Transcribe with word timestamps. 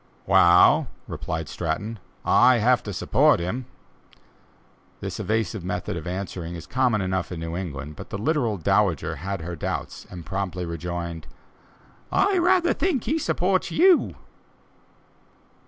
"Wa'al," 0.25 0.87
replied 1.07 1.47
Stratton, 1.47 1.99
"I 2.25 2.57
have 2.57 2.81
to 2.81 2.91
support 2.91 3.39
him!" 3.39 3.67
This 4.99 5.19
evasive 5.19 5.63
method 5.63 5.95
of 5.95 6.07
answering 6.07 6.55
is 6.55 6.65
common 6.65 7.01
enough 7.01 7.31
in 7.31 7.39
New 7.39 7.55
England, 7.55 7.95
but 7.97 8.09
the 8.09 8.17
literal 8.17 8.57
dowager 8.57 9.17
had 9.17 9.41
her 9.41 9.55
doubts, 9.55 10.07
and 10.09 10.25
promptly 10.25 10.65
rejoined: 10.65 11.27
"I 12.11 12.39
rather 12.39 12.73
think 12.73 13.03
he 13.03 13.19
supports 13.19 13.69
you!" 13.69 14.15